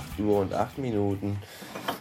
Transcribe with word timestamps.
8 0.00 0.20
Uhr 0.20 0.40
und 0.40 0.54
8 0.54 0.78
Minuten 0.78 1.38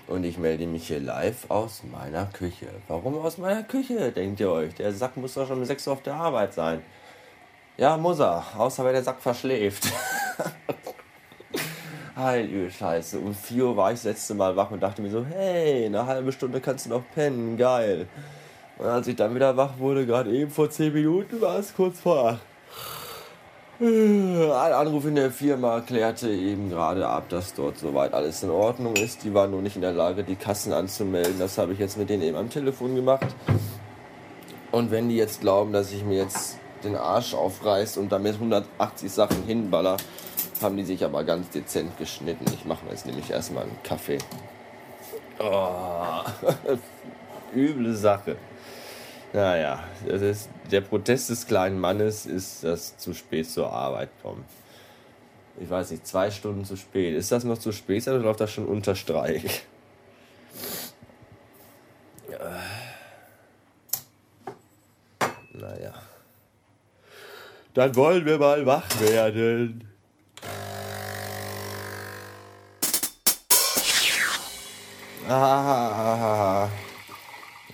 und 0.07 0.23
ich 0.23 0.37
melde 0.37 0.65
mich 0.65 0.87
hier 0.87 0.99
live 0.99 1.49
aus 1.49 1.83
meiner 1.83 2.25
Küche. 2.27 2.67
Warum 2.87 3.17
aus 3.17 3.37
meiner 3.37 3.63
Küche, 3.63 4.11
denkt 4.11 4.39
ihr 4.39 4.49
euch? 4.49 4.73
Der 4.75 4.93
Sack 4.93 5.17
muss 5.17 5.33
doch 5.33 5.47
schon 5.47 5.59
um 5.59 5.65
6 5.65 5.87
Uhr 5.87 5.93
auf 5.93 6.03
der 6.03 6.15
Arbeit 6.15 6.53
sein. 6.53 6.81
Ja, 7.77 7.97
muss 7.97 8.19
er, 8.19 8.43
außer 8.57 8.85
wenn 8.85 8.93
der 8.93 9.03
Sack 9.03 9.21
verschläft. 9.21 9.91
Heilige 12.15 12.71
Scheiße. 12.71 13.19
Um 13.19 13.33
4 13.33 13.65
Uhr 13.65 13.77
war 13.77 13.91
ich 13.91 13.99
das 13.99 14.05
letzte 14.05 14.33
Mal 14.33 14.55
wach 14.55 14.71
und 14.71 14.81
dachte 14.81 15.01
mir 15.01 15.09
so, 15.09 15.25
hey, 15.25 15.85
eine 15.85 16.05
halbe 16.05 16.31
Stunde 16.31 16.61
kannst 16.61 16.85
du 16.85 16.91
noch 16.91 17.03
pennen, 17.13 17.57
geil. 17.57 18.07
Und 18.77 18.87
als 18.87 19.07
ich 19.07 19.15
dann 19.15 19.35
wieder 19.35 19.55
wach 19.57 19.77
wurde, 19.77 20.05
gerade 20.05 20.31
eben 20.31 20.51
vor 20.51 20.69
10 20.69 20.93
Minuten, 20.93 21.41
war 21.41 21.59
es 21.59 21.75
kurz 21.75 21.99
vor 21.99 22.25
8. 22.25 22.39
Ein 23.81 24.51
Anruf 24.51 25.05
in 25.05 25.15
der 25.15 25.31
Firma 25.31 25.79
klärte 25.79 26.29
eben 26.29 26.69
gerade 26.69 27.07
ab, 27.07 27.29
dass 27.29 27.53
dort 27.53 27.77
soweit 27.77 28.13
alles 28.13 28.43
in 28.43 28.49
Ordnung 28.49 28.97
ist. 28.97 29.23
Die 29.23 29.33
waren 29.33 29.51
nur 29.51 29.61
nicht 29.61 29.77
in 29.77 29.81
der 29.81 29.93
Lage, 29.93 30.25
die 30.25 30.35
Kassen 30.35 30.73
anzumelden. 30.73 31.39
Das 31.39 31.57
habe 31.57 31.71
ich 31.71 31.79
jetzt 31.79 31.97
mit 31.97 32.09
denen 32.09 32.23
eben 32.23 32.35
am 32.35 32.49
Telefon 32.49 32.95
gemacht. 32.95 33.25
Und 34.73 34.91
wenn 34.91 35.07
die 35.07 35.15
jetzt 35.15 35.39
glauben, 35.39 35.71
dass 35.71 35.93
ich 35.93 36.03
mir 36.03 36.17
jetzt 36.17 36.57
den 36.83 36.97
Arsch 36.97 37.33
aufreiß 37.33 37.95
und 37.95 38.11
damit 38.11 38.33
180 38.33 39.09
Sachen 39.09 39.45
hinballer, 39.45 39.95
haben 40.61 40.75
die 40.75 40.83
sich 40.83 41.05
aber 41.05 41.23
ganz 41.23 41.49
dezent 41.49 41.97
geschnitten. 41.97 42.43
Ich 42.53 42.65
mache 42.65 42.83
mir 42.83 42.91
jetzt 42.91 43.05
nämlich 43.05 43.31
erstmal 43.31 43.63
einen 43.63 43.81
Kaffee. 43.83 44.17
Oh, 45.39 46.19
üble 47.55 47.95
Sache. 47.95 48.35
Naja, 49.31 49.83
das 50.07 50.21
ist, 50.21 50.49
der 50.71 50.81
Protest 50.81 51.29
des 51.29 51.45
kleinen 51.45 51.79
Mannes 51.79 52.25
ist 52.25 52.63
das 52.63 52.97
zu 52.97 53.13
spät 53.13 53.49
zur 53.49 53.71
Arbeit 53.71 54.09
kommen. 54.23 54.43
Ich 55.59 55.69
weiß 55.69 55.91
nicht, 55.91 56.07
zwei 56.07 56.31
Stunden 56.31 56.65
zu 56.65 56.75
spät. 56.77 57.15
Ist 57.15 57.31
das 57.31 57.43
noch 57.43 57.57
zu 57.57 57.71
spät 57.71 58.07
oder 58.07 58.19
läuft 58.19 58.39
das 58.39 58.51
schon 58.51 58.65
unter 58.65 58.95
Streik? 58.95 59.67
Naja. 65.53 65.93
Dann 67.73 67.95
wollen 67.95 68.25
wir 68.25 68.39
mal 68.39 68.65
wach 68.65 68.87
werden. 68.99 69.85
Ah, 75.27 76.67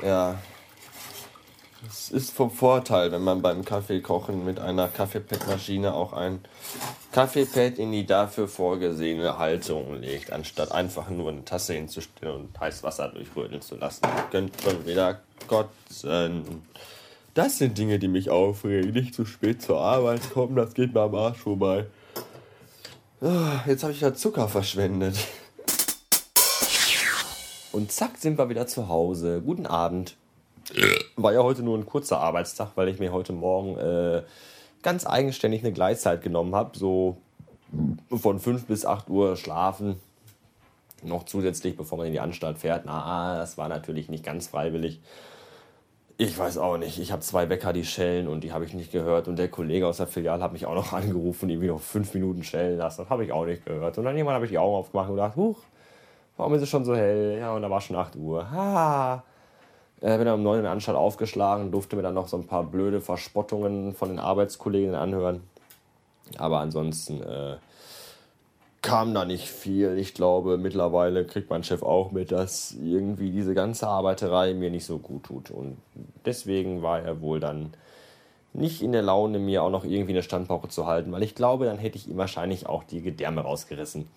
ja. 0.04 0.38
Es 2.06 2.12
ist 2.12 2.34
vom 2.34 2.52
Vorteil, 2.52 3.12
wenn 3.12 3.24
man 3.24 3.42
beim 3.42 3.66
Kaffeekochen 3.66 4.46
mit 4.46 4.60
einer 4.60 4.90
Kaffeepadmaschine 4.90 5.92
auch 5.96 6.14
ein 6.14 6.46
Kaffeepad 7.12 7.80
in 7.80 7.92
die 7.92 8.06
dafür 8.06 8.48
vorgesehene 8.48 9.40
Halterung 9.40 10.02
legt, 10.02 10.32
anstatt 10.32 10.72
einfach 10.72 11.10
nur 11.10 11.32
eine 11.32 11.44
Tasse 11.46 11.74
hinzustellen 11.74 12.36
und 12.36 12.60
heißes 12.60 12.84
Wasser 12.84 13.08
durchrödeln 13.08 13.64
zu 13.64 13.78
lassen. 13.78 14.02
Könnt 14.30 14.54
schon 14.62 14.86
wieder 14.86 15.22
kotzen. 15.48 16.44
Das 17.34 17.58
sind 17.58 17.76
Dinge, 17.76 17.98
die 17.98 18.08
mich 18.08 18.30
aufregen. 18.30 18.92
Nicht 18.92 19.16
zu 19.16 19.26
spät 19.26 19.64
zur 19.64 19.82
Arbeit 19.82 20.32
kommen, 20.32 20.56
das 20.56 20.76
geht 20.76 20.94
mir 20.94 21.02
am 21.02 21.16
Arsch 21.16 21.40
vorbei. 21.40 21.88
Ah, 23.20 23.64
jetzt 23.66 23.82
habe 23.82 23.94
ich 23.94 24.02
ja 24.02 24.14
Zucker 24.14 24.48
verschwendet. 24.48 25.18
Und 27.72 27.92
zack, 27.92 28.20
sind 28.20 28.38
wir 28.38 28.48
wieder 28.48 28.68
zu 28.68 28.90
Hause. 28.90 29.42
Guten 29.44 29.66
Abend. 29.66 30.16
War 31.16 31.34
ja 31.34 31.44
heute 31.44 31.64
nur 31.64 31.78
ein 31.78 31.86
kurzer 31.86 32.20
Arbeitstag, 32.20 32.72
weil 32.76 32.88
ich 32.90 33.00
mir 33.00 33.12
heute 33.12 33.34
Morgen 33.34 33.78
äh, 33.78 34.24
ganz 34.82 35.06
eigenständig 35.06 35.64
eine 35.64 35.74
Gleitzeit 35.74 36.22
genommen 36.22 36.56
habe. 36.56 36.78
So 36.78 37.18
von 38.10 38.40
5 38.40 38.66
bis 38.66 38.86
8 38.86 39.10
Uhr 39.10 39.36
schlafen. 39.36 40.00
Noch 41.04 41.26
zusätzlich, 41.26 41.78
bevor 41.78 41.98
man 41.98 42.08
in 42.08 42.14
die 42.14 42.20
Anstalt 42.20 42.58
fährt. 42.58 42.84
Na, 42.86 43.38
das 43.38 43.58
war 43.58 43.68
natürlich 43.68 44.10
nicht 44.10 44.24
ganz 44.24 44.48
freiwillig. 44.48 45.02
Ich 46.18 46.38
weiß 46.38 46.58
auch 46.58 46.78
nicht. 46.78 46.98
Ich 47.00 47.12
habe 47.12 47.22
zwei 47.22 47.50
Wecker, 47.50 47.74
die 47.74 47.84
schellen 47.84 48.28
und 48.28 48.44
die 48.44 48.54
habe 48.54 48.64
ich 48.64 48.74
nicht 48.74 48.92
gehört. 48.92 49.28
Und 49.28 49.38
der 49.38 49.50
Kollege 49.50 49.86
aus 49.86 49.98
der 49.98 50.08
Filiale 50.08 50.42
hat 50.42 50.54
mich 50.54 50.66
auch 50.66 50.76
noch 50.76 50.94
angerufen, 50.94 51.50
die 51.50 51.58
mich 51.58 51.70
noch 51.70 51.82
fünf 51.82 52.14
Minuten 52.14 52.44
schellen 52.44 52.78
lassen. 52.78 53.02
Das 53.02 53.10
habe 53.10 53.26
ich 53.26 53.32
auch 53.32 53.46
nicht 53.46 53.66
gehört. 53.66 53.98
Und 53.98 54.06
dann 54.06 54.16
irgendwann 54.16 54.36
habe 54.36 54.46
ich 54.46 54.52
die 54.52 54.58
Augen 54.58 54.76
aufgemacht 54.76 55.10
und 55.10 55.16
gedacht, 55.16 55.36
huch, 55.36 55.60
warum 56.38 56.54
ist 56.54 56.62
es 56.62 56.70
schon 56.70 56.86
so 56.86 56.96
hell? 56.96 57.38
Ja, 57.40 57.54
und 57.54 57.62
da 57.62 57.70
war 57.70 57.82
schon 57.82 57.98
8 57.98 58.16
Uhr. 58.16 58.50
Ha. 58.50 59.24
Äh, 60.06 60.18
bin 60.18 60.28
dann 60.28 60.36
um 60.36 60.44
9 60.44 60.58
in 60.58 60.64
der 60.64 60.72
Anstalt 60.72 60.96
aufgeschlagen, 60.96 61.72
durfte 61.72 61.96
mir 61.96 62.04
dann 62.04 62.14
noch 62.14 62.28
so 62.28 62.38
ein 62.38 62.46
paar 62.46 62.64
blöde 62.64 63.02
Verspottungen 63.02 63.96
von 63.96 64.10
den 64.10 64.20
Arbeitskollegen 64.20 64.94
anhören. 64.94 65.42
Aber 66.38 66.60
ansonsten 66.60 67.24
äh, 67.24 67.56
kam 68.84 69.16
da 69.16 69.26
nicht 69.26 69.50
viel. 69.50 69.98
Ich 69.98 70.14
glaube, 70.14 70.60
mittlerweile 70.60 71.26
kriegt 71.26 71.50
mein 71.50 71.64
Chef 71.64 71.82
auch 71.82 72.12
mit, 72.12 72.32
dass 72.32 72.74
irgendwie 72.74 73.32
diese 73.32 73.56
ganze 73.56 73.88
Arbeiterei 73.88 74.54
mir 74.54 74.70
nicht 74.70 74.86
so 74.86 75.00
gut 75.00 75.24
tut. 75.24 75.50
Und 75.50 75.78
deswegen 76.24 76.84
war 76.84 77.00
er 77.02 77.20
wohl 77.20 77.40
dann 77.40 77.74
nicht 78.54 78.84
in 78.84 78.92
der 78.92 79.02
Laune, 79.02 79.40
mir 79.40 79.64
auch 79.64 79.72
noch 79.72 79.86
irgendwie 79.86 80.14
eine 80.14 80.22
Standpauke 80.22 80.68
zu 80.68 80.86
halten, 80.86 81.12
weil 81.14 81.24
ich 81.24 81.34
glaube, 81.34 81.66
dann 81.66 81.80
hätte 81.80 81.98
ich 81.98 82.08
ihm 82.08 82.18
wahrscheinlich 82.18 82.68
auch 82.68 82.84
die 82.84 83.02
Gedärme 83.02 83.42
rausgerissen. 83.42 84.08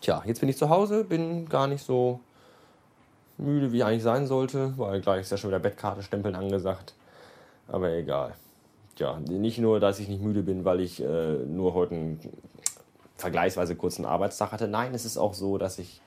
Tja, 0.00 0.20
jetzt 0.26 0.40
bin 0.40 0.48
ich 0.48 0.56
zu 0.56 0.68
Hause, 0.68 1.04
bin 1.04 1.48
gar 1.48 1.68
nicht 1.68 1.84
so 1.84 2.18
müde, 3.38 3.72
wie 3.72 3.78
ich 3.78 3.84
eigentlich 3.84 4.02
sein 4.02 4.26
sollte, 4.26 4.74
weil 4.76 5.00
gleich 5.00 5.22
ist 5.22 5.30
ja 5.30 5.36
schon 5.36 5.50
wieder 5.50 5.58
Bettkarte 5.58 6.02
stempeln 6.02 6.34
angesagt. 6.34 6.94
Aber 7.68 7.90
egal. 7.90 8.34
Ja, 8.98 9.18
nicht 9.18 9.58
nur, 9.58 9.80
dass 9.80 9.98
ich 9.98 10.08
nicht 10.08 10.22
müde 10.22 10.42
bin, 10.42 10.64
weil 10.64 10.80
ich 10.80 11.02
äh, 11.02 11.36
nur 11.46 11.74
heute 11.74 11.94
einen 11.94 12.20
vergleichsweise 13.16 13.74
kurzen 13.74 14.04
Arbeitstag 14.04 14.52
hatte. 14.52 14.68
Nein, 14.68 14.94
es 14.94 15.04
ist 15.04 15.16
auch 15.16 15.34
so, 15.34 15.58
dass 15.58 15.78
ich. 15.78 16.00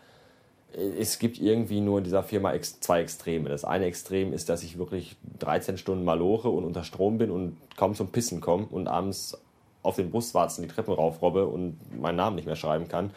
Es 0.99 1.19
gibt 1.19 1.39
irgendwie 1.39 1.79
nur 1.79 1.99
in 1.99 2.03
dieser 2.03 2.21
Firma 2.21 2.53
zwei 2.81 2.99
Extreme. 2.99 3.47
Das 3.47 3.63
eine 3.63 3.85
Extrem 3.85 4.33
ist, 4.33 4.49
dass 4.49 4.61
ich 4.61 4.77
wirklich 4.77 5.15
13 5.39 5.77
Stunden 5.77 6.03
maloche 6.03 6.49
und 6.49 6.65
unter 6.65 6.83
Strom 6.83 7.17
bin 7.17 7.31
und 7.31 7.55
kaum 7.77 7.95
zum 7.95 8.09
Pissen 8.09 8.41
komme 8.41 8.67
und 8.69 8.89
abends 8.89 9.37
auf 9.83 9.95
den 9.95 10.11
Buswarzen 10.11 10.63
die 10.63 10.67
Treppen 10.67 10.93
raufrobbe 10.93 11.47
und 11.47 11.77
meinen 11.97 12.17
Namen 12.17 12.35
nicht 12.35 12.45
mehr 12.45 12.57
schreiben 12.57 12.89
kann. 12.89 13.11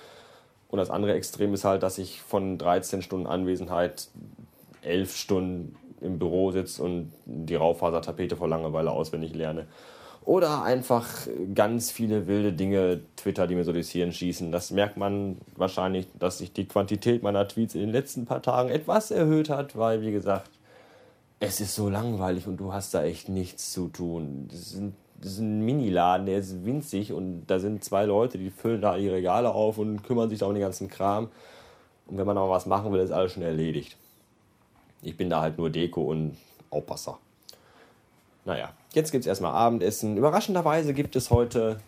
Und 0.69 0.79
das 0.79 0.91
andere 0.91 1.15
Extrem 1.15 1.55
ist 1.55 1.65
halt, 1.65 1.83
dass 1.83 1.99
ich 1.99 2.21
von 2.21 2.59
13 2.59 3.03
Stunden 3.03 3.27
Anwesenheit 3.27 4.09
11 4.83 5.17
Stunden 5.17 5.77
im 6.01 6.19
Büro 6.19 6.53
sitze 6.53 6.83
und 6.83 7.13
die 7.25 7.55
Raufasertapete 7.55 8.37
vor 8.37 8.49
Langeweile 8.49 8.91
auswendig 8.91 9.35
lerne. 9.35 9.67
Oder 10.25 10.63
einfach 10.63 11.09
ganz 11.55 11.91
viele 11.91 12.27
wilde 12.27 12.53
Dinge 12.53 13.01
Twitter, 13.17 13.47
die 13.47 13.55
mir 13.55 13.65
so 13.65 13.73
durchs 13.73 13.91
Hirn 13.91 14.13
schießen. 14.13 14.53
Das 14.53 14.71
merkt 14.71 14.99
man 14.99 15.39
wahrscheinlich, 15.57 16.07
dass 16.19 16.39
sich 16.39 16.53
die 16.53 16.69
Quantität 16.69 17.23
meiner 17.23 17.49
Tweets 17.49 17.75
in 17.75 17.81
den 17.81 17.91
letzten 17.91 18.27
paar 18.27 18.43
Tagen 18.43 18.69
etwas 18.69 19.11
erhöht 19.11 19.49
hat, 19.49 19.77
weil, 19.77 20.03
wie 20.03 20.13
gesagt, 20.13 20.51
es 21.41 21.61
ist 21.61 21.75
so 21.75 21.89
langweilig 21.89 22.47
und 22.47 22.59
du 22.59 22.75
hast 22.75 22.93
da 22.93 23.05
echt 23.05 23.31
nichts 23.31 23.73
zu 23.73 23.89
tun. 23.89 24.49
Das 24.51 24.71
sind 24.71 24.95
das 25.21 25.33
ist 25.33 25.39
ein 25.41 25.65
Miniladen, 25.65 26.27
der 26.27 26.39
ist 26.39 26.65
winzig 26.65 27.13
und 27.13 27.47
da 27.47 27.59
sind 27.59 27.83
zwei 27.83 28.05
Leute, 28.05 28.39
die 28.39 28.51
füllen 28.51 28.81
da 28.81 28.97
ihre 28.97 29.17
Regale 29.17 29.51
auf 29.51 29.79
und 29.79 30.05
kümmern 30.05 30.31
sich 30.31 30.39
da 30.39 30.47
um 30.47 30.55
den 30.55 30.63
ganzen 30.63 30.89
Kram. 30.89 31.29
Und 32.07 32.17
wenn 32.17 32.27
man 32.27 32.37
noch 32.37 32.49
was 32.49 32.67
machen 32.67 32.93
will, 32.93 33.01
ist 33.01 33.11
alles 33.11 33.33
schon 33.33 33.43
erledigt. 33.43 33.97
Ich 35.03 35.17
bin 35.17 35.29
da 35.29 35.41
halt 35.41 35.59
nur 35.59 35.71
Deko 35.71 36.03
und 36.03 36.37
Aufpasser. 36.71 37.19
Naja, 38.45 38.73
jetzt 38.95 39.11
gibt 39.11 39.23
es 39.23 39.27
erstmal 39.27 39.53
Abendessen. 39.53 40.17
Überraschenderweise 40.17 40.95
gibt 40.95 41.17
es 41.17 41.31
heute 41.31 41.81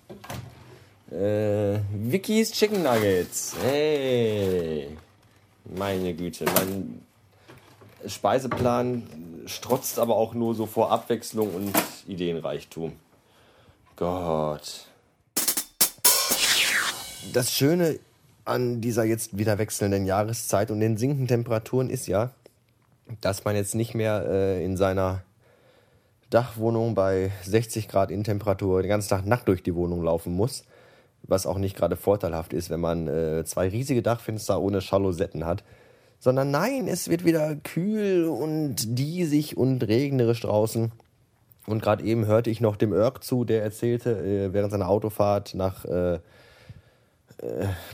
äh, 1.11 1.79
Vicky's 1.93 2.53
Chicken 2.53 2.83
Nuggets. 2.83 3.55
Hey, 3.63 4.97
meine 5.65 6.15
Güte, 6.15 6.45
mein 6.57 7.03
Speiseplan 8.07 9.05
strotzt 9.47 9.99
aber 9.99 10.17
auch 10.17 10.35
nur 10.35 10.55
so 10.55 10.67
vor 10.67 10.91
Abwechslung 10.91 11.55
und 11.55 11.73
Ideenreichtum. 12.07 12.93
Gott. 14.01 14.87
Das 17.35 17.53
Schöne 17.53 17.99
an 18.47 18.81
dieser 18.81 19.05
jetzt 19.05 19.37
wieder 19.37 19.59
wechselnden 19.59 20.07
Jahreszeit 20.07 20.71
und 20.71 20.81
den 20.81 20.97
sinkenden 20.97 21.29
Temperaturen 21.29 21.91
ist 21.91 22.07
ja, 22.07 22.31
dass 23.21 23.45
man 23.45 23.57
jetzt 23.57 23.75
nicht 23.75 23.95
mehr 23.95 24.25
äh, 24.27 24.65
in 24.65 24.79
seiner 24.79 25.21
Dachwohnung 26.31 26.95
bei 26.95 27.31
60 27.43 27.89
Grad 27.89 28.11
Innentemperatur 28.11 28.81
den 28.81 28.89
ganzen 28.89 29.11
Tag 29.11 29.27
nackt 29.27 29.49
durch 29.49 29.63
die 29.63 29.75
Wohnung 29.75 30.03
laufen 30.03 30.33
muss. 30.33 30.65
Was 31.25 31.45
auch 31.45 31.59
nicht 31.59 31.77
gerade 31.77 31.97
vorteilhaft 31.97 32.55
ist, 32.55 32.71
wenn 32.71 32.81
man 32.81 33.07
äh, 33.07 33.45
zwei 33.45 33.69
riesige 33.69 34.01
Dachfenster 34.01 34.63
ohne 34.63 34.81
Schalosetten 34.81 35.45
hat. 35.45 35.63
Sondern 36.19 36.51
nein, 36.51 36.89
es 36.89 37.11
wird 37.11 37.27
wieder 37.27 37.55
kühl 37.55 38.25
und 38.25 38.99
diesig 38.99 39.59
und 39.59 39.83
regnerisch 39.83 40.41
draußen. 40.41 40.91
Und 41.71 41.83
gerade 41.83 42.05
eben 42.05 42.27
hörte 42.27 42.51
ich 42.51 42.61
noch 42.61 42.77
dem 42.77 42.93
Irk 42.93 43.23
zu, 43.23 43.45
der 43.45 43.63
erzählte, 43.63 44.11
äh, 44.11 44.53
während 44.53 44.73
seiner 44.73 44.89
Autofahrt 44.89 45.55
nach, 45.55 45.85
äh, 45.85 46.15
äh, 46.15 46.19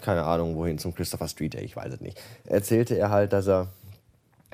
keine 0.01 0.25
Ahnung 0.25 0.57
wohin, 0.57 0.79
zum 0.79 0.95
Christopher 0.95 1.29
Street, 1.29 1.55
ich 1.57 1.77
weiß 1.77 1.95
es 1.95 2.01
nicht, 2.01 2.21
erzählte 2.45 2.97
er 2.97 3.11
halt, 3.11 3.33
dass 3.33 3.47
er 3.47 3.69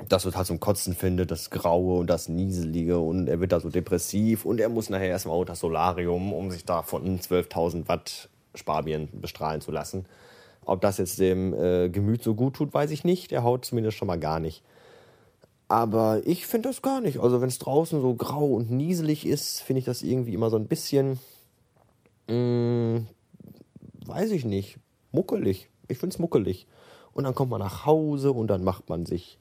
das 0.09 0.25
total 0.25 0.45
zum 0.45 0.59
Kotzen 0.59 0.95
findet, 0.95 1.31
das 1.31 1.51
Graue 1.51 2.01
und 2.01 2.09
das 2.09 2.29
Nieselige 2.29 2.99
und 2.99 3.29
er 3.29 3.41
wird 3.41 3.53
da 3.53 3.61
so 3.61 3.69
depressiv 3.69 4.45
und 4.45 4.59
er 4.59 4.69
muss 4.69 4.91
nachher 4.91 5.09
erstmal 5.09 5.39
unter 5.39 5.55
Solarium, 5.55 6.33
um 6.33 6.51
sich 6.51 6.65
da 6.65 6.83
von 6.83 7.19
12.000 7.19 7.89
Watt 7.89 8.29
Sparbieren 8.55 9.09
bestrahlen 9.13 9.61
zu 9.61 9.71
lassen. 9.71 10.05
Ob 10.65 10.81
das 10.81 10.99
jetzt 10.99 11.19
dem 11.19 11.55
äh, 11.55 11.89
Gemüt 11.89 12.23
so 12.23 12.35
gut 12.35 12.55
tut, 12.55 12.75
weiß 12.75 12.91
ich 12.91 13.03
nicht. 13.03 13.31
Der 13.31 13.43
haut 13.43 13.65
zumindest 13.65 13.97
schon 13.97 14.09
mal 14.09 14.19
gar 14.19 14.41
nicht. 14.41 14.63
Aber 15.73 16.21
ich 16.27 16.47
finde 16.47 16.69
das 16.69 16.83
gar 16.83 17.01
nicht. 17.01 17.21
Also 17.21 17.41
wenn 17.41 17.49
es 17.49 17.59
draußen 17.59 18.03
so 18.03 18.15
grau 18.15 18.45
und 18.45 18.71
nieselig 18.71 19.25
ist, 19.25 19.63
finde 19.63 19.79
ich 19.79 19.87
das 19.87 20.03
irgendwie 20.03 20.35
immer 20.35 20.51
so 20.51 20.59
ein 20.59 20.67
bisschen, 20.67 21.19
mh, 22.29 22.35
mm, 22.35 23.07
weiß 24.05 24.33
ich 24.33 24.45
nicht, 24.45 24.77
muckelig. 25.13 25.71
Ich 25.89 25.97
finde 25.97 26.13
es 26.13 26.19
muckelig. 26.19 26.67
Und 27.15 27.25
dann 27.25 27.35
kommt 27.35 27.51
man 27.51 27.61
nach 27.61 27.87
Hause 27.87 28.33
und 28.33 28.49
dann 28.49 28.65
macht 28.65 28.91
man 28.91 29.07
sich 29.07 29.39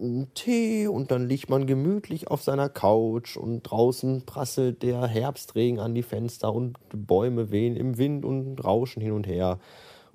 einen 0.00 0.32
Tee 0.32 0.88
und 0.88 1.10
dann 1.10 1.28
liegt 1.28 1.50
man 1.50 1.66
gemütlich 1.66 2.28
auf 2.28 2.42
seiner 2.42 2.70
Couch 2.70 3.36
und 3.36 3.62
draußen 3.62 4.24
prasselt 4.24 4.82
der 4.82 5.06
Herbstregen 5.06 5.80
an 5.80 5.94
die 5.94 6.02
Fenster 6.02 6.50
und 6.50 6.78
Bäume 6.88 7.50
wehen 7.50 7.76
im 7.76 7.98
Wind 7.98 8.24
und 8.24 8.64
rauschen 8.64 9.02
hin 9.02 9.12
und 9.12 9.26
her. 9.26 9.58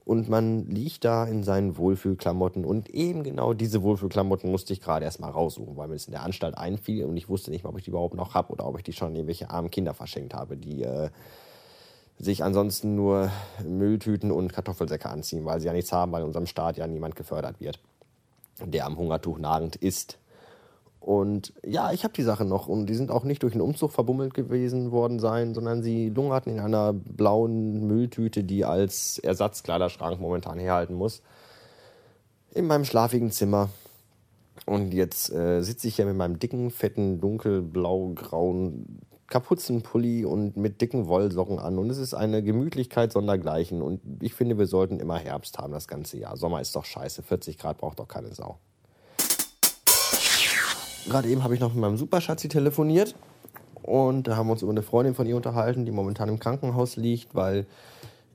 Und 0.03 0.29
man 0.29 0.67
liegt 0.67 1.05
da 1.05 1.25
in 1.25 1.43
seinen 1.43 1.77
Wohlfühlklamotten 1.77 2.65
und 2.65 2.89
eben 2.89 3.23
genau 3.23 3.53
diese 3.53 3.83
Wohlfühlklamotten 3.83 4.49
musste 4.49 4.73
ich 4.73 4.81
gerade 4.81 5.05
erstmal 5.05 5.31
raussuchen, 5.31 5.77
weil 5.77 5.87
mir 5.87 5.93
das 5.93 6.05
in 6.05 6.11
der 6.11 6.23
Anstalt 6.23 6.57
einfiel 6.57 7.05
und 7.05 7.15
ich 7.17 7.29
wusste 7.29 7.51
nicht 7.51 7.63
mal, 7.63 7.69
ob 7.69 7.77
ich 7.77 7.83
die 7.83 7.91
überhaupt 7.91 8.15
noch 8.15 8.33
habe 8.33 8.51
oder 8.51 8.65
ob 8.65 8.77
ich 8.77 8.83
die 8.83 8.93
schon 8.93 9.15
irgendwelche 9.15 9.51
armen 9.51 9.69
Kinder 9.69 9.93
verschenkt 9.93 10.33
habe, 10.33 10.57
die 10.57 10.81
äh, 10.81 11.09
sich 12.17 12.43
ansonsten 12.43 12.95
nur 12.95 13.31
Mülltüten 13.63 14.31
und 14.31 14.51
Kartoffelsäcke 14.51 15.09
anziehen, 15.09 15.45
weil 15.45 15.59
sie 15.59 15.67
ja 15.67 15.73
nichts 15.73 15.91
haben, 15.91 16.11
weil 16.11 16.21
in 16.21 16.27
unserem 16.27 16.47
Staat 16.47 16.77
ja 16.77 16.87
niemand 16.87 17.15
gefördert 17.15 17.59
wird 17.59 17.79
der 18.65 18.85
am 18.85 18.97
Hungertuch 18.97 19.39
nagend 19.39 19.75
ist. 19.75 20.17
Und 21.01 21.51
ja, 21.65 21.91
ich 21.91 22.03
habe 22.03 22.13
die 22.13 22.21
Sachen 22.21 22.47
noch 22.47 22.67
und 22.67 22.85
die 22.85 22.93
sind 22.93 23.09
auch 23.09 23.23
nicht 23.23 23.41
durch 23.41 23.53
einen 23.53 23.63
Umzug 23.63 23.91
verbummelt 23.91 24.35
gewesen 24.35 24.91
worden 24.91 25.17
sein, 25.17 25.55
sondern 25.55 25.81
sie 25.81 26.09
lungerten 26.09 26.53
in 26.53 26.59
einer 26.59 26.93
blauen 26.93 27.87
Mülltüte, 27.87 28.43
die 28.43 28.65
als 28.65 29.17
Ersatzkleiderschrank 29.17 30.21
momentan 30.21 30.59
herhalten 30.59 30.93
muss, 30.93 31.23
in 32.53 32.67
meinem 32.67 32.85
schlafigen 32.85 33.31
Zimmer. 33.31 33.69
Und 34.67 34.93
jetzt 34.93 35.31
äh, 35.33 35.63
sitze 35.63 35.87
ich 35.87 35.95
hier 35.95 36.05
mit 36.05 36.17
meinem 36.17 36.37
dicken, 36.37 36.69
fetten, 36.69 37.19
dunkelblau-grauen 37.19 38.99
Kapuzenpulli 39.25 40.23
und 40.25 40.55
mit 40.55 40.81
dicken 40.81 41.07
Wollsocken 41.07 41.57
an. 41.57 41.79
Und 41.79 41.89
es 41.89 41.97
ist 41.97 42.13
eine 42.13 42.43
Gemütlichkeit 42.43 43.11
sondergleichen. 43.11 43.81
Und 43.81 44.01
ich 44.21 44.35
finde, 44.35 44.59
wir 44.59 44.67
sollten 44.67 44.99
immer 44.99 45.17
Herbst 45.17 45.57
haben 45.57 45.73
das 45.73 45.87
ganze 45.87 46.19
Jahr. 46.19 46.37
Sommer 46.37 46.61
ist 46.61 46.75
doch 46.75 46.85
scheiße. 46.85 47.23
40 47.23 47.57
Grad 47.57 47.79
braucht 47.79 47.97
doch 47.97 48.07
keine 48.07 48.35
Sau. 48.35 48.59
Gerade 51.07 51.29
eben 51.29 51.43
habe 51.43 51.53
ich 51.53 51.59
noch 51.59 51.73
mit 51.73 51.81
meinem 51.81 51.97
Superschatzi 51.97 52.47
telefoniert. 52.47 53.15
Und 53.83 54.27
da 54.27 54.35
haben 54.35 54.47
wir 54.47 54.53
uns 54.53 54.61
über 54.61 54.71
eine 54.71 54.83
Freundin 54.83 55.15
von 55.15 55.27
ihr 55.27 55.35
unterhalten, 55.35 55.85
die 55.85 55.91
momentan 55.91 56.29
im 56.29 56.39
Krankenhaus 56.39 56.95
liegt, 56.95 57.33
weil 57.33 57.65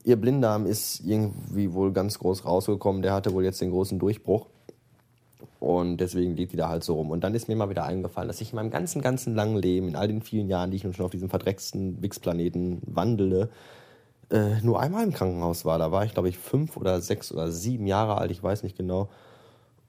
ihr 0.04 0.16
Blinddarm 0.16 0.66
ist 0.66 1.00
irgendwie 1.04 1.72
wohl 1.72 1.92
ganz 1.92 2.18
groß 2.18 2.44
rausgekommen. 2.44 3.02
Der 3.02 3.12
hatte 3.12 3.32
wohl 3.32 3.44
jetzt 3.44 3.60
den 3.60 3.70
großen 3.70 3.98
Durchbruch. 3.98 4.46
Und 5.60 5.98
deswegen 5.98 6.36
liegt 6.36 6.52
die 6.52 6.56
da 6.56 6.68
halt 6.68 6.84
so 6.84 6.94
rum. 6.94 7.10
Und 7.10 7.22
dann 7.24 7.34
ist 7.34 7.48
mir 7.48 7.56
mal 7.56 7.70
wieder 7.70 7.84
eingefallen, 7.84 8.28
dass 8.28 8.40
ich 8.40 8.50
in 8.50 8.56
meinem 8.56 8.70
ganzen, 8.70 9.02
ganzen 9.02 9.34
langen 9.34 9.56
Leben, 9.56 9.88
in 9.88 9.96
all 9.96 10.08
den 10.08 10.22
vielen 10.22 10.48
Jahren, 10.48 10.70
die 10.70 10.76
ich 10.76 10.84
nun 10.84 10.92
schon 10.92 11.06
auf 11.06 11.10
diesem 11.10 11.30
verdrecksten 11.30 12.02
Wix-Planeten 12.02 12.82
wandele, 12.86 13.48
äh, 14.30 14.60
nur 14.62 14.80
einmal 14.80 15.04
im 15.04 15.12
Krankenhaus 15.12 15.64
war. 15.64 15.78
Da 15.78 15.92
war 15.92 16.04
ich, 16.04 16.12
glaube 16.12 16.28
ich, 16.28 16.38
fünf 16.38 16.76
oder 16.76 17.00
sechs 17.00 17.32
oder 17.32 17.50
sieben 17.50 17.86
Jahre 17.86 18.18
alt, 18.18 18.30
ich 18.30 18.42
weiß 18.42 18.62
nicht 18.64 18.76
genau. 18.76 19.08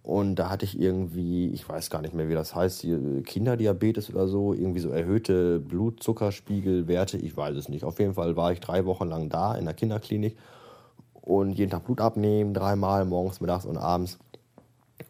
Und 0.08 0.36
da 0.36 0.50
hatte 0.50 0.64
ich 0.64 0.80
irgendwie, 0.80 1.50
ich 1.50 1.68
weiß 1.68 1.90
gar 1.90 2.02
nicht 2.02 2.14
mehr, 2.14 2.30
wie 2.30 2.34
das 2.34 2.56
heißt, 2.56 2.88
Kinderdiabetes 3.26 4.10
oder 4.10 4.30
so, 4.30 4.54
irgendwie 4.54 4.80
so 4.80 4.90
erhöhte 4.90 5.60
Blutzuckerspiegelwerte, 5.60 7.18
ich 7.18 7.36
weiß 7.36 7.58
es 7.58 7.68
nicht. 7.68 7.84
Auf 7.84 8.00
jeden 8.00 8.14
Fall 8.14 8.38
war 8.38 8.54
ich 8.54 8.62
drei 8.62 8.86
Wochen 8.86 9.10
lang 9.10 9.28
da 9.28 9.54
in 9.54 9.66
der 9.66 9.74
Kinderklinik 9.74 10.38
und 11.14 11.52
jeden 11.52 11.72
Tag 11.72 11.84
Blut 11.84 12.00
abnehmen, 12.00 12.54
dreimal, 12.54 13.04
morgens, 13.04 13.42
mittags 13.42 13.66
und 13.66 13.76
abends 13.76 14.18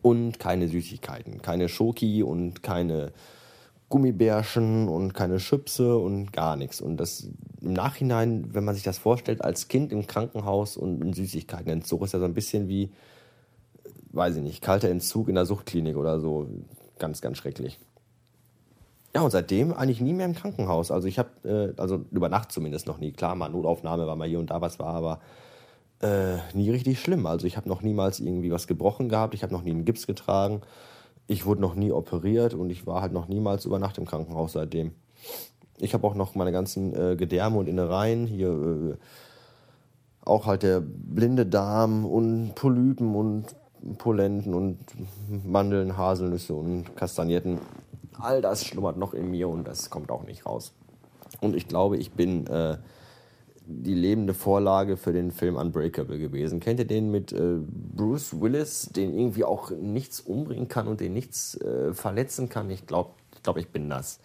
und 0.02 0.40
keine 0.40 0.68
Süßigkeiten. 0.68 1.44
Keine 1.44 1.70
Schoki 1.70 2.24
und 2.24 2.64
keine 2.64 3.12
Gummibärchen 3.90 4.88
und 4.88 5.14
keine 5.14 5.38
Chipse 5.38 5.96
und 5.96 6.34
gar 6.34 6.56
nichts. 6.56 6.82
Und 6.82 6.98
das 6.98 7.30
im 7.62 7.74
Nachhinein, 7.74 8.48
wenn 8.56 8.64
man 8.64 8.74
sich 8.74 8.84
das 8.84 8.98
vorstellt, 8.98 9.44
als 9.44 9.68
Kind 9.68 9.92
im 9.92 10.08
Krankenhaus 10.08 10.76
und 10.76 11.04
ein 11.04 11.14
Süßigkeitenentzug, 11.14 12.02
ist 12.02 12.14
ja 12.14 12.20
so 12.20 12.26
ein 12.26 12.34
bisschen 12.34 12.68
wie, 12.68 12.90
weiß 14.12 14.38
ich 14.38 14.44
nicht, 14.44 14.62
kalter 14.62 14.90
Entzug 14.90 15.30
in 15.30 15.36
der 15.36 15.46
Suchtklinik 15.46 15.98
oder 15.98 16.20
so. 16.20 16.48
Ganz, 17.00 17.22
ganz 17.22 17.38
schrecklich. 17.38 17.80
Ja, 19.16 19.22
und 19.22 19.32
seitdem 19.32 19.74
eigentlich 19.74 20.02
nie 20.02 20.14
mehr 20.14 20.26
im 20.26 20.36
Krankenhaus. 20.36 20.92
Also 20.92 21.08
ich 21.08 21.18
habe, 21.18 21.30
äh, 21.78 21.82
also 21.82 22.06
über 22.12 22.30
Nacht 22.30 22.52
zumindest 22.52 22.88
noch 22.88 23.00
nie. 23.00 23.12
Klar, 23.12 23.36
mal 23.36 23.50
Notaufnahme, 23.50 24.06
weil 24.08 24.16
mal 24.16 24.28
hier 24.28 24.40
und 24.40 24.52
da 24.52 24.62
was 24.62 24.80
war, 24.80 24.94
aber 24.94 25.20
äh, 26.02 26.38
nie 26.54 26.70
richtig 26.70 27.00
schlimm. 27.00 27.26
Also 27.26 27.48
ich 27.48 27.58
habe 27.58 27.68
noch 27.68 27.82
niemals 27.82 28.20
irgendwie 28.20 28.52
was 28.52 28.68
gebrochen 28.68 29.10
gehabt, 29.10 29.34
ich 29.34 29.44
habe 29.44 29.54
noch 29.54 29.64
nie 29.64 29.72
einen 29.72 29.86
Gips 29.86 30.06
getragen, 30.08 30.62
ich 31.26 31.46
wurde 31.46 31.62
noch 31.62 31.76
nie 31.76 31.92
operiert 31.92 32.54
und 32.54 32.70
ich 32.70 32.86
war 32.86 33.02
halt 33.02 33.14
noch 33.14 33.28
niemals 33.28 33.66
über 33.66 33.80
Nacht 33.80 33.98
im 33.98 34.06
Krankenhaus 34.06 34.54
seitdem. 34.54 34.92
Ich 35.80 35.94
habe 35.94 36.06
auch 36.08 36.16
noch 36.16 36.36
meine 36.36 36.52
ganzen 36.52 36.94
äh, 36.96 37.16
Gedärme 37.16 37.58
und 37.58 37.68
Innereien, 37.68 38.28
hier 38.28 38.50
äh, 38.50 38.98
auch 40.28 40.46
halt 40.46 40.64
der 40.64 40.82
blinde 40.82 41.46
Darm 41.46 42.06
und 42.06 42.54
Polypen 42.56 43.16
und 43.16 43.56
Polenten 43.98 44.54
und 44.54 44.78
Mandeln, 45.46 45.98
Haselnüsse 45.98 46.54
und 46.54 46.96
Kastagnetten. 46.96 47.60
All 48.20 48.42
das 48.42 48.66
schlummert 48.66 48.98
noch 48.98 49.14
in 49.14 49.30
mir 49.32 49.48
und 49.48 49.68
das 49.68 49.90
kommt 49.90 50.12
auch 50.12 50.24
nicht 50.24 50.46
raus. 50.46 50.74
Und 51.42 51.56
ich 51.56 51.68
glaube, 51.68 51.98
ich 51.98 52.12
bin 52.12 52.48
äh, 52.48 52.78
die 53.66 53.94
lebende 53.94 54.34
Vorlage 54.34 54.98
für 54.98 55.14
den 55.14 55.32
Film 55.32 55.56
Unbreakable 55.56 56.18
gewesen. 56.18 56.60
Kennt 56.60 56.80
ihr 56.80 56.88
den 56.88 57.12
mit 57.12 57.34
äh, 57.34 57.58
Bruce 57.60 58.40
Willis, 58.40 58.90
den 58.90 59.14
irgendwie 59.14 59.44
auch 59.44 59.72
nichts 59.72 60.22
umbringen 60.22 60.68
kann 60.68 60.88
und 60.88 61.00
den 61.02 61.14
nichts 61.14 61.60
äh, 61.62 61.94
verletzen 61.94 62.50
kann? 62.50 62.70
Ich 62.70 62.88
glaube, 62.88 63.12
ich, 63.36 63.44
glaub, 63.44 63.58
ich 63.58 63.70
bin 63.70 63.90
das. 63.90 64.20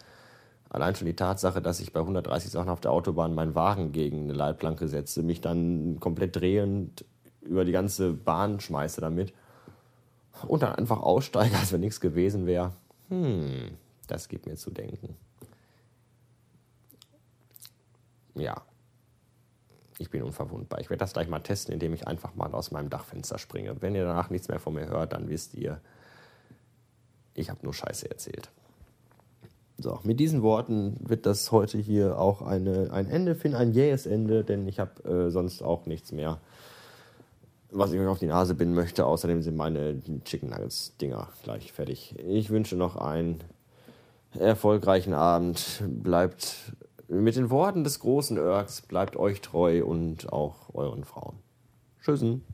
Allein 0.71 0.95
schon 0.95 1.07
die 1.07 1.17
Tatsache, 1.17 1.61
dass 1.61 1.81
ich 1.81 1.93
bei 1.93 2.01
130 2.01 2.51
Sachen 2.51 2.71
auf 2.71 2.81
der 2.81 2.93
Autobahn 2.93 3.35
meinen 3.35 3.55
Wagen 3.55 3.93
gegen 3.93 4.23
eine 4.23 4.33
Leitplanke 4.33 4.89
setze, 4.89 5.23
mich 5.23 5.41
dann 5.41 5.99
komplett 6.01 6.37
drehend 6.37 7.05
über 7.43 7.65
die 7.65 7.73
ganze 7.73 8.13
Bahn 8.13 8.61
schmeiße 8.61 9.01
damit 9.01 9.35
und 10.47 10.63
dann 10.63 10.75
einfach 10.75 11.01
aussteige, 11.01 11.57
als 11.61 11.73
wenn 11.73 11.81
nichts 11.81 12.01
gewesen 12.01 12.47
wäre. 12.47 12.73
Hm, 13.09 13.77
das 14.07 14.29
gibt 14.29 14.47
mir 14.47 14.57
zu 14.57 14.71
denken. 14.71 15.17
Ja, 18.35 18.63
ich 19.99 20.11
bin 20.11 20.23
unverwundbar. 20.23 20.81
Ich 20.81 20.91
werde 20.91 21.01
das 21.01 21.13
gleich 21.13 21.29
mal 21.29 21.41
testen, 21.41 21.73
indem 21.73 21.95
ich 21.95 22.09
einfach 22.09 22.35
mal 22.35 22.53
aus 22.55 22.71
meinem 22.71 22.91
Dachfenster 22.91 23.39
springe. 23.39 23.81
Wenn 23.81 23.95
ihr 23.95 24.05
danach 24.05 24.31
nichts 24.31 24.49
mehr 24.49 24.59
von 24.59 24.75
mir 24.75 24.89
hört, 24.89 25.13
dann 25.13 25.29
wisst 25.29 25.55
ihr, 25.55 25.81
ich 27.35 27.51
habe 27.51 27.61
nur 27.63 27.75
Scheiße 27.75 28.11
erzählt. 28.11 28.51
So, 29.79 30.01
mit 30.03 30.21
diesen 30.21 30.43
Worten 30.43 30.97
wird 31.01 31.27
das 31.27 31.51
heute 31.51 31.79
hier 31.79 32.19
auch 32.19 32.43
eine, 32.43 32.93
ein 32.93 33.09
Ende 33.09 33.35
finden, 33.35 33.57
ein 33.57 33.73
jähes 33.73 34.07
Ende, 34.07 34.45
denn 34.45 34.67
ich 34.69 34.79
habe 34.79 35.03
äh, 35.05 35.31
sonst 35.31 35.63
auch 35.63 35.87
nichts 35.87 36.13
mehr, 36.13 36.41
was 37.73 37.93
ich 37.93 38.01
euch 38.01 38.07
auf 38.07 38.19
die 38.19 38.27
Nase 38.27 38.55
binden 38.55 38.75
möchte. 38.75 39.07
Außerdem 39.07 39.43
sind 39.43 39.57
meine 39.57 39.99
Chicken 40.25 40.51
Nuggets 40.51 40.97
Dinger 41.01 41.29
gleich 41.43 41.73
fertig. 41.73 42.15
Ich 42.19 42.51
wünsche 42.51 42.77
noch 42.77 42.97
einen 42.97 43.43
erfolgreichen 44.39 45.15
Abend. 45.15 45.83
Bleibt 45.87 46.75
mit 47.09 47.37
den 47.37 47.51
Worten 47.51 47.85
des 47.85 48.01
großen 48.01 48.37
Irks 48.37 48.83
bleibt 48.83 49.17
euch 49.17 49.41
treu 49.41 49.85
und 49.85 50.33
auch 50.33 50.75
euren 50.75 51.05
Frauen. 51.05 51.37
Tschüssen. 52.03 52.45